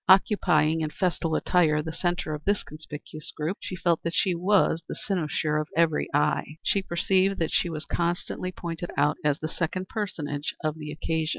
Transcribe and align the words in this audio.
Occupying 0.09 0.81
in 0.81 0.89
festal 0.89 1.35
attire 1.35 1.83
the 1.83 1.93
centre 1.93 2.33
of 2.33 2.43
this 2.43 2.63
conspicuous 2.63 3.29
group, 3.37 3.57
she 3.59 3.75
felt 3.75 4.01
that 4.01 4.15
she 4.15 4.33
was 4.33 4.81
the 4.89 4.95
cynosure 4.95 5.57
of 5.57 5.67
every 5.77 6.09
eye. 6.11 6.57
She 6.63 6.81
perceived 6.81 7.37
that 7.37 7.51
she 7.51 7.69
was 7.69 7.85
constantly 7.85 8.51
pointed 8.51 8.89
out 8.97 9.17
as 9.23 9.37
the 9.37 9.47
second 9.47 9.89
personage 9.89 10.55
of 10.63 10.79
the 10.79 10.91
occasion. 10.91 11.29